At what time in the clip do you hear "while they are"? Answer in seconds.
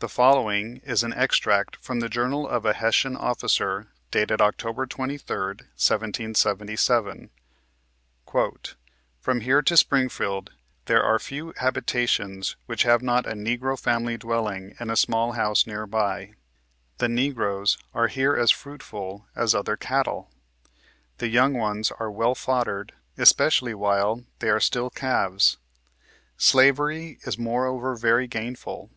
23.72-24.60